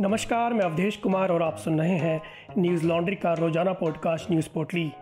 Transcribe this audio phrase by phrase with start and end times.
[0.00, 2.22] नमस्कार, मैं अवधेश कुमार और आप सुन रहे हैं
[2.58, 4.92] न्यूज़ लॉन्ड्री का रोज़ाना पॉडकास्ट न्यूज़ पोर्टली।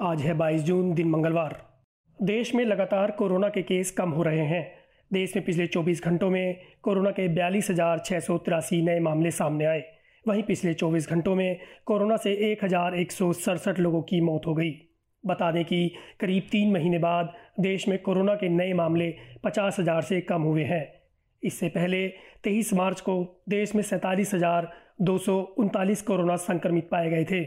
[0.00, 1.62] आज है 22 जून, दिन मंगलवार।
[2.22, 4.74] देश में लगातार कोरोना के केस कम हो रहे हैं।
[5.12, 7.70] देश में पिछले 24 घंटों में कोरोना के बयालीस
[8.72, 9.84] नए मामले सामने आए।
[10.28, 14.42] वहीं पिछले 24 घंटों में कोरोना से एक हज़ार एक सौ सड़सठ लोगों की मौत
[14.46, 14.70] हो गई।
[15.26, 20.02] बता दें कि करीब तीन महीने बाद देश में कोरोना के नए मामले पचास हज़ार
[20.02, 21.03] से कम हुए हैं।
[21.44, 22.06] इससे पहले
[22.44, 24.70] 23 मार्च को देश में सैंतालीस हज़ार
[25.02, 27.42] दो सौ उनतालीस कोरोना संक्रमित पाए गए थे।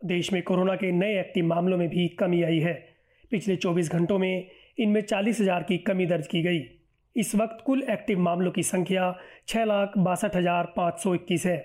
[0.00, 2.74] देश में कोरोना के नए एक्टिव मामलों में भी कमी आई है।
[3.32, 4.46] पिछले 24 घंटों में
[4.78, 6.60] इनमें चालीस हज़ार की कमी दर्ज की गई।
[7.16, 9.14] इस वक्त कुल एक्टिव मामलों की संख्या
[9.48, 11.58] छः लाख बासठ हज़ार पाँच सौ इक्कीस है।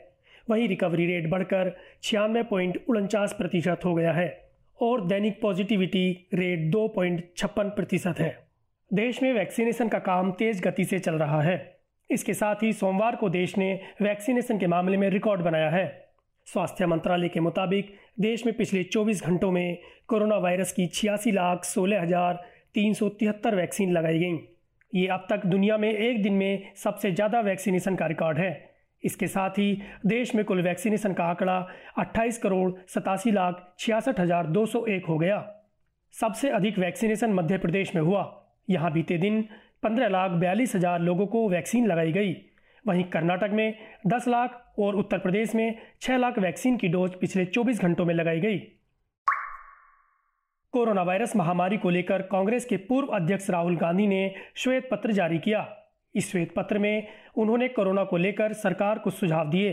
[0.47, 4.27] वहीं रिकवरी रेट बढ़कर छियानवे पॉइंट उनचास प्रतिशत हो गया है
[4.79, 8.42] और दैनिक पॉजिटिविटी रेट दो पॉइंट छप्पन प्रतिशत है।
[8.93, 11.55] देश में वैक्सीनेशन का काम तेज गति से चल रहा है।
[12.09, 15.85] इसके साथ ही सोमवार को देश ने वैक्सीनेशन के मामले में रिकॉर्ड बनाया है।
[16.47, 19.77] स्वास्थ्य मंत्रालय के मुताबिक, देश में पिछले 24 घंटों में
[20.07, 24.37] कोरोना वायरस की छियासी लाख सोलह हज़ार तीन सौ तिहत्तर वैक्सीन लगाई गई।
[24.93, 28.51] ये अब तक दुनिया में एक दिन में सबसे ज़्यादा वैक्सीनेशन का रिकॉर्ड है।
[29.03, 29.71] इसके साथ ही
[30.05, 31.57] देश में कुल वैक्सीनेशन का आंकड़ा
[31.99, 35.43] 28 करोड़ सतासी लाख छियासठ हज़ार दो सौ एक हो गया।
[36.13, 38.23] सबसे अधिक वैक्सीनेशन मध्य प्रदेश में हुआ।
[38.67, 39.41] यहाँ बीते दिन
[39.83, 42.35] पंद्रह लाख बयालीस हज़ार लोगों को वैक्सीन लगाई गई।
[42.85, 43.73] वहीं कर्नाटक में
[44.07, 48.13] दस लाख और उत्तर प्रदेश में छह लाख वैक्सीन की डोज पिछले चौबीस घंटों में
[48.13, 48.57] लगाई गई।
[50.73, 55.37] कोरोना वायरस महामारी को लेकर कांग्रेस के पूर्व अध्यक्ष राहुल गांधी ने श्वेत पत्र जारी
[55.39, 55.67] किया।
[56.15, 59.71] इस श्वेत पत्र में उन्होंने कोरोना को लेकर सरकार को सुझाव दिए।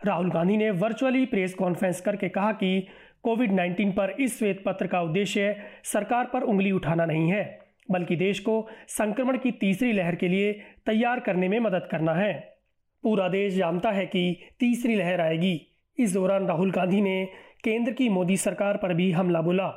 [0.00, 2.86] राहुल गांधी ने वर्चुअली प्रेस कॉन्फ्रेंस करके कहा कि
[3.22, 8.16] कोविड 19 पर इस श्वेत पत्र का उद्देश्य सरकार पर उंगली उठाना नहीं है। बल्कि
[8.16, 10.52] देश को संक्रमण की तीसरी लहर के लिए
[10.86, 12.58] तैयार करने में मदद करना है।
[13.02, 15.60] पूरा देश जानता है कि तीसरी लहर आएगी।
[15.98, 17.28] इस दौरान राहुल गांधी ने
[17.64, 19.68] केंद्र की मोदी सरकार पर भी हमला बोला।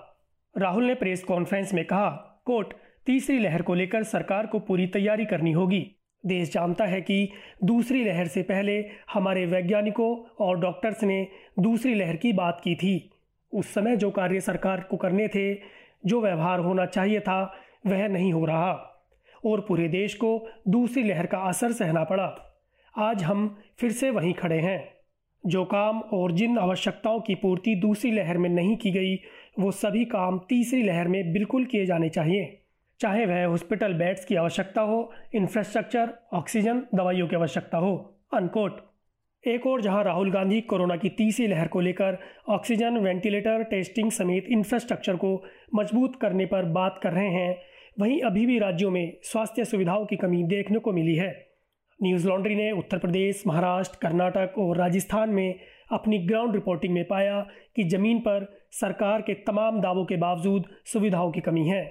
[0.57, 2.09] राहुल ने प्रेस कॉन्फ्रेंस में कहा
[2.45, 2.73] कोट
[3.05, 5.95] तीसरी लहर को लेकर सरकार को पूरी तैयारी करनी होगी।
[6.25, 7.29] देश जानता है कि
[7.63, 11.27] दूसरी लहर से पहले हमारे वैज्ञानिकों और डॉक्टर्स ने
[11.59, 13.11] दूसरी लहर की बात की थी।
[13.53, 15.53] उस समय जो कार्य सरकार को करने थे,
[16.05, 17.53] जो व्यवहार होना चाहिए था
[17.85, 18.87] वह नहीं हो रहा।
[19.45, 22.59] और पूरे देश को दूसरी लहर का असर सहना पड़ा।
[22.97, 24.93] आज हम फिर से वहीं खड़े हैं।
[25.45, 29.15] जो काम और जिन आवश्यकताओं की पूर्ति दूसरी लहर में नहीं की गई,
[29.59, 32.61] वो सभी काम तीसरी लहर में बिल्कुल किए जाने चाहिए।
[32.99, 38.91] चाहे वह हॉस्पिटल बेड्स की आवश्यकता हो, इंफ्रास्ट्रक्चर, ऑक्सीजन, दवाइयों की आवश्यकता हो। अनकोट।
[39.47, 42.17] एक और जहाँ राहुल गांधी कोरोना की तीसरी लहर को लेकर
[42.49, 45.43] ऑक्सीजन, वेंटिलेटर, टेस्टिंग समेत इंफ्रास्ट्रक्चर को
[45.75, 50.15] मज़बूत करने पर बात कर रहे हैं वहीं अभी भी राज्यों में स्वास्थ्य सुविधाओं की
[50.15, 51.47] कमी देखने को मिली है।
[52.03, 55.59] न्यूज़ लॉन्ड्री ने उत्तर प्रदेश, महाराष्ट्र, कर्नाटक और राजस्थान में
[55.91, 61.31] अपनी ग्राउंड रिपोर्टिंग में पाया कि ज़मीन पर सरकार के तमाम दावों के बावजूद सुविधाओं
[61.31, 61.83] की कमी है।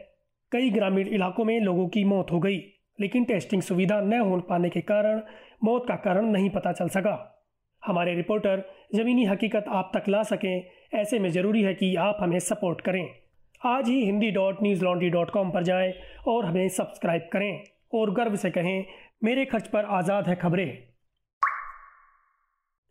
[0.52, 2.58] कई ग्रामीण इलाकों में लोगों की मौत हो गई,
[3.00, 5.20] लेकिन टेस्टिंग सुविधा न हो पाने के कारण
[5.64, 7.42] मौत का कारण नहीं पता चल सका।
[7.84, 12.38] हमारे रिपोर्टर, ज़मीनी हकीकत आप तक ला सकें, ऐसे में ज़रूरी है कि आप हमें
[12.38, 13.19] सपोर्ट करें।
[13.66, 15.92] आज ही Hindi dot news laundry dot com पर जाएँ
[16.28, 17.62] और हमें सब्सक्राइब करें
[17.94, 18.84] और गर्व से कहें,
[19.24, 20.78] मेरे खर्च पर आज़ाद है खबरें।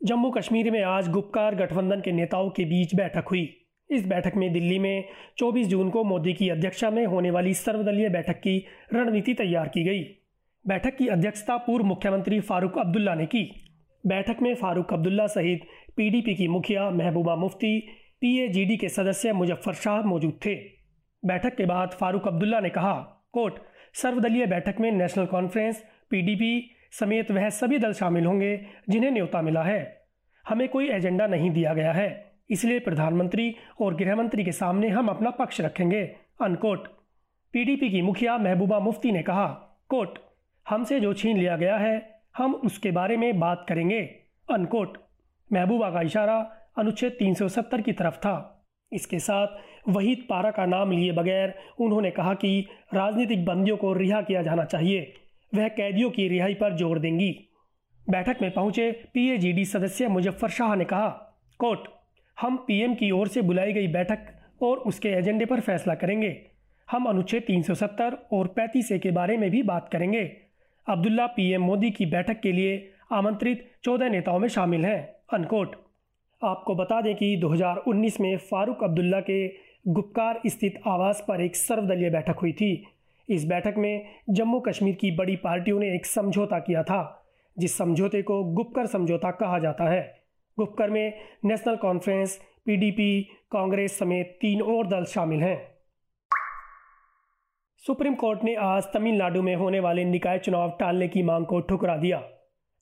[0.03, 4.53] जम्मू कश्मीर में आज गुप्कार गठबंधन के नेताओं के बीच बैठक हुई। इस बैठक में
[4.53, 5.03] दिल्ली में
[5.37, 9.83] 24 जून को मोदी की अध्यक्षता में होने वाली सर्वदलीय बैठक की रणनीति तैयार की
[9.83, 10.03] गई।
[10.67, 13.43] बैठक की अध्यक्षता पूर्व मुख्यमंत्री फारूक अब्दुल्ला ने की।
[14.05, 15.61] बैठक में फारूक अब्दुल्ला सहित
[15.97, 17.79] पीडीपी की मुखिया महबूबा मुफ्ती
[18.21, 20.55] पीएजीडी के सदस्य मुजफ्फर शाह मौजूद थे।
[21.25, 22.93] बैठक के बाद फारूक अब्दुल्ला ने कहा,
[23.31, 23.53] कोर्ट,
[23.93, 29.63] सर्वदलीय बैठक में नेशनल कॉन्फ्रेंस पीडीपी समेत वह सभी दल शामिल होंगे जिन्हें न्योता मिला
[29.63, 30.05] है।
[30.47, 35.07] हमें कोई एजेंडा नहीं दिया गया है। इसलिए प्रधानमंत्री और गृह मंत्री के सामने हम
[35.07, 36.87] अपना पक्ष रखेंगे। अनकोट।
[37.53, 39.47] पीडीपी की मुखिया महबूबा मुफ्ती ने कहा
[39.89, 40.19] कोट
[40.69, 44.01] हमसे जो छीन लिया गया है, हम उसके बारे में बात करेंगे।
[44.51, 44.97] अनकोट।
[45.53, 49.47] महबूबा का इशारा अनुच्छेद 370 की तरफ़ था। इसके साथ
[49.89, 54.63] वहीद पारा का नाम लिए बगैर उन्होंने कहा कि राजनीतिक बंदियों को रिहा किया जाना
[54.63, 55.13] चाहिए।
[55.55, 57.31] वह कैदियों की रिहाई पर ज़ोर देंगी।
[58.09, 61.07] बैठक में पहुँचे पीएजीडी सदस्य मुजफ्फर शाह ने कहा,
[61.59, 61.79] कोर्ट,
[62.39, 64.25] हम पीएम की ओर से बुलाई गई बैठक
[64.61, 66.45] और उसके एजेंडे पर फैसला करेंगे।
[66.91, 70.23] हम अनुच्छेद 370 और 35 ए के बारे में भी बात करेंगे।
[70.87, 75.01] अब्दुल्ला पीएम मोदी की बैठक के लिए आमंत्रित चौदह नेताओं में शामिल हैं।
[75.33, 75.88] अनकोट।
[76.43, 79.47] आपको बता दें कि 2019 में फारूक अब्दुल्ला के
[79.87, 82.87] गुप्कार स्थित आवास पर एक सर्वदलीय बैठक हुई थी।
[83.29, 87.27] इस बैठक में जम्मू कश्मीर की बड़ी पार्टियों ने एक समझौता किया था,
[87.57, 90.23] जिस समझौते को गुपकर समझौता कहा जाता है।
[90.59, 91.13] गुपकर में
[91.45, 93.21] नेशनल कॉन्फ्रेंस, पीडीपी,
[93.51, 95.71] कांग्रेस समेत तीन और दल शामिल हैं।
[97.77, 101.97] सुप्रीम कोर्ट ने आज तमिलनाडु में होने वाले निकाय चुनाव टालने की मांग को ठुकरा
[101.97, 102.17] दिया।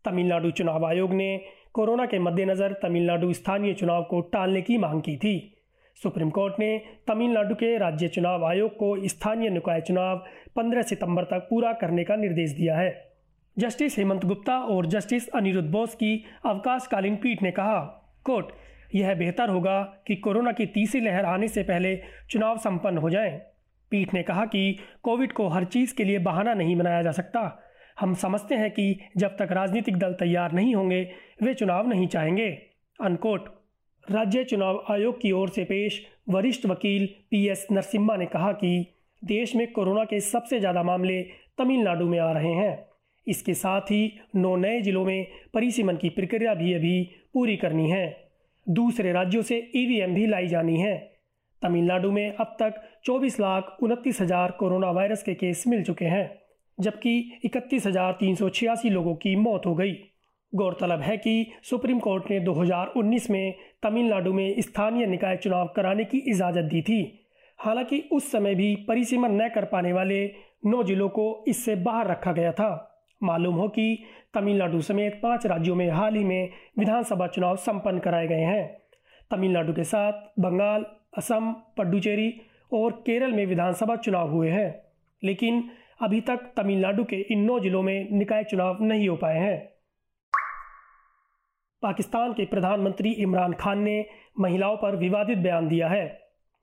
[0.06, 5.18] तमिलनाडु चुनाव आयोग ने कोरोना के मद्देनज़र तमिलनाडु स्थानीय चुनाव को टालने की मांग की
[5.18, 5.54] थी।
[6.04, 10.26] सुप्रीम कोर्ट ने तमिलनाडु के राज्य चुनाव आयोग को स्थानीय निकाय चुनाव
[10.56, 13.12] 15 सितंबर तक पूरा करने का निर्देश दिया है।
[13.60, 17.80] जस्टिस हेमंत गुप्ता और जस्टिस अनिरुद्ध बोस की अवकाशकालीन पीठ ने कहा,
[18.24, 18.46] कोर्ट,
[18.96, 23.38] यह बेहतर होगा कि कोरोना की तीसरी लहर आने से पहले चुनाव संपन्न हो जाएँ।
[23.92, 27.64] पीठ ने कहा कि कोविड को हर चीज़ के लिए बहाना नहीं बनाया जा सकता।
[27.98, 31.02] हम समझते हैं कि जब तक राजनीतिक दल तैयार नहीं होंगे,
[31.44, 32.50] वे चुनाव नहीं चाहेंगे।
[33.00, 33.50] अनकोट।
[34.04, 38.70] राज्य चुनाव आयोग की ओर से पेश वरिष्ठ वकील पी एस नरसिम्हा ने कहा कि
[39.22, 41.22] देश में कोरोना के सबसे ज़्यादा मामले
[41.58, 42.88] तमिलनाडु में आ रहे हैं।
[43.28, 47.02] इसके साथ ही नौ नए जिलों में परिसीमन की प्रक्रिया भी अभी
[47.34, 48.06] पूरी करनी है।
[48.68, 50.98] दूसरे राज्यों से ईवीएम भी लाई जानी है।
[51.62, 56.28] तमिलनाडु में अब तक चौबीस लाख उनतीस हज़ार कोरोना वायरस के केस मिल चुके हैं।
[56.80, 57.88] जबकि इकतीस
[58.86, 59.94] लोगों की मौत हो गई।
[60.56, 63.54] गौरतलब है कि सुप्रीम कोर्ट ने 2019 में
[63.84, 67.26] तमिलनाडु में स्थानीय निकाय चुनाव कराने की इजाज़त दी थी।
[67.58, 70.34] हालाँकि उस समय भी परिसीमन न कर पाने वाले
[70.66, 74.04] नौ जिलों को इससे बाहर रखा गया था। मालूम हो कि
[74.34, 76.50] तमिलनाडु समेत पाँच राज्यों में हाल ही में
[76.80, 78.82] विधानसभा चुनाव संपन्न कराए गए हैं।
[79.32, 80.86] तमिलनाडु के साथ बंगाल,
[81.18, 82.42] असम पड्डुचेरी
[82.74, 84.82] और केरल में विधानसभा चुनाव हुए हैं।
[85.24, 85.70] लेकिन
[86.02, 89.58] अभी तक तमिलनाडु के इन नौ जिलों में निकाय चुनाव नहीं हो पाए हैं।
[91.84, 94.06] पाकिस्तान के प्रधानमंत्री इमरान खान ने
[94.40, 96.20] महिलाओं पर विवादित बयान दिया है।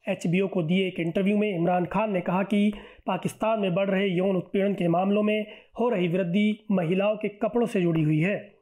[0.09, 2.73] एचबीओ को दिए एक इंटरव्यू में इमरान खान ने कहा कि
[3.07, 5.47] पाकिस्तान में बढ़ रहे यौन उत्पीड़न के मामलों में
[5.81, 8.55] हो रही वृद्धि महिलाओं के कपड़ों से जुड़ी हुई है।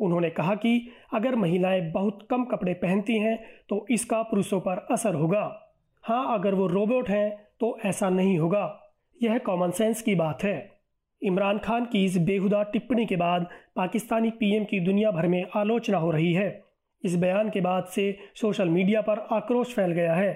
[0.00, 3.36] उन्होंने कहा कि अगर महिलाएँ बहुत कम कपड़े पहनती हैं
[3.68, 5.72] तो इसका पुरुषों पर असर होगा।
[6.04, 7.30] हाँ अगर वो रोबोट हैं
[7.60, 8.79] तो ऐसा नहीं होगा।
[9.22, 10.80] यह कॉमन सेंस की बात है।
[11.22, 13.46] इमरान खान की इस बेहुदा टिप्पणी के बाद
[13.76, 16.64] पाकिस्तानी पीएम की दुनिया भर में आलोचना हो रही है।
[17.04, 20.32] इस बयान के बाद से सोशल मीडिया पर आक्रोश फैल गया है।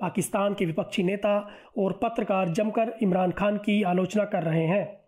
[0.00, 5.00] पाकिस्तान के विपक्षी नेता और पत्रकार जमकर इमरान खान की आलोचना कर रहे हैं।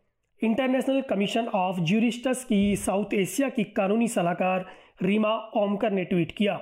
[0.42, 4.66] इंटरनेशनल कमीशन ऑफ़ ज्यूरिस्टस की साउथ एशिया की कानूनी सलाहकार
[5.02, 6.56] रीमा ओमकर ने ट्वीट किया।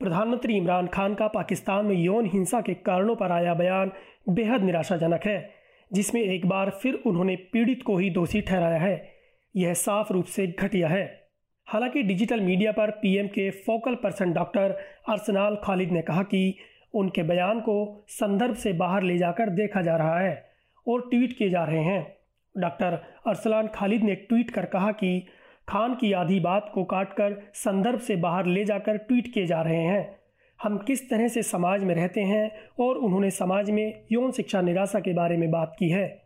[0.00, 3.92] प्रधानमंत्री इमरान खान का पाकिस्तान में यौन हिंसा के कारणों पर आया बयान
[4.28, 5.61] बेहद निराशाजनक है।
[5.92, 9.12] जिसमें एक बार फिर उन्होंने पीड़ित को ही दोषी ठहराया है।
[9.56, 11.28] यह साफ़ रूप से घटिया है।
[11.66, 14.70] हालाँकि डिजिटल मीडिया पर पीएम के focal person doctor
[15.08, 16.58] Arslan Khalid ने कहा कि
[16.94, 20.50] उनके बयान को संदर्भ से बाहर ले जाकर देखा जा रहा है
[20.88, 22.16] और ट्वीट किए जा रहे हैं।
[22.58, 22.92] डॉक्टर
[23.26, 25.26] अरसलान खालिद ने ट्वीट कर कहा कि
[25.68, 29.82] खान की आधी बात को काटकर संदर्भ से बाहर ले जाकर ट्वीट किए जा रहे
[29.82, 30.21] हैं।
[30.64, 35.00] हम किस तरह से समाज में रहते हैं और उन्होंने समाज में यौन शिक्षा निराशा
[35.00, 36.22] के बारे में बात की है।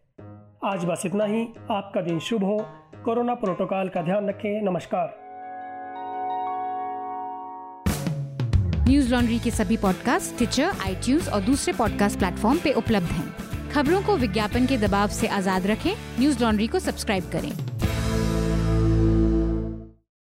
[0.65, 2.59] आज बस इतना ही। आपका दिन शुभ हो।
[3.05, 5.17] कोरोना प्रोटोकॉल का ध्यान रखें। नमस्कार।
[8.89, 13.35] न्यूज़ लॉन्ड्री के सभी पॉडकास्ट ट्विटर आई और दूसरे पॉडकास्ट प्लेटफॉर्म पे उपलब्ध हैं।
[13.71, 17.66] खबरों को विज्ञापन के दबाव से आज़ाद रखें। न्यूज़ लॉन्ड्री को सब्सक्राइब करें।